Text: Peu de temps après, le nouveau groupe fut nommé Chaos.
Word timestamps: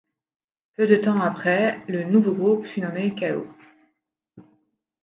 Peu 0.77 0.87
de 0.87 0.95
temps 0.95 1.21
après, 1.21 1.79
le 1.87 2.05
nouveau 2.05 2.33
groupe 2.33 2.65
fut 2.65 2.81
nommé 2.81 3.13
Chaos. 3.13 3.45